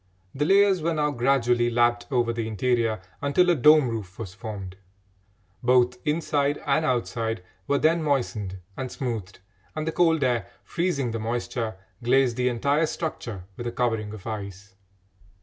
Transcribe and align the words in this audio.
The 0.33 0.45
layers 0.45 0.81
were 0.81 0.95
now 0.95 1.11
gradually 1.11 1.69
lapped 1.69 2.07
over 2.09 2.33
the 2.33 2.47
interior 2.47 3.03
until 3.21 3.51
a 3.51 3.55
dome 3.55 3.87
roof 3.87 4.17
was 4.17 4.33
formed. 4.33 4.75
Both 5.61 5.99
inside 6.07 6.57
and 6.65 6.83
outside 6.83 7.43
were 7.67 7.77
then 7.77 8.01
moistened 8.01 8.57
and 8.75 8.91
smoothed, 8.91 9.37
and 9.75 9.85
the 9.87 9.91
cold 9.91 10.23
air, 10.23 10.47
freezing 10.63 11.11
the 11.11 11.19
moisture, 11.19 11.75
glazed 12.01 12.35
the 12.35 12.49
entire 12.49 12.87
structure 12.87 13.43
with 13.55 13.67
a 13.67 13.71
covering 13.71 14.11
of 14.11 14.25
ice. 14.25 14.73